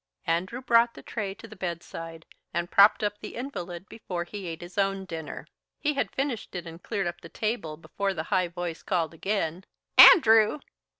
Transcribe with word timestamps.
Andrew 0.25 0.63
brought 0.63 0.95
the 0.95 1.03
tray 1.03 1.35
to 1.35 1.47
the 1.47 1.55
bedside 1.55 2.25
and 2.55 2.71
propped 2.71 3.03
up 3.03 3.19
the 3.19 3.35
invalid 3.35 3.87
before 3.87 4.23
he 4.23 4.47
ate 4.47 4.61
his 4.61 4.79
own 4.79 5.05
dinner. 5.05 5.45
He 5.77 5.93
had 5.93 6.09
finished 6.15 6.55
it 6.55 6.65
and 6.65 6.81
cleared 6.81 7.05
up 7.05 7.21
the 7.21 7.29
table 7.29 7.77
before 7.77 8.15
the 8.15 8.23
high 8.33 8.47
voice 8.47 8.81
called 8.81 9.13
again: 9.13 9.63
"An 9.99 10.21
ndrew!" 10.21 10.59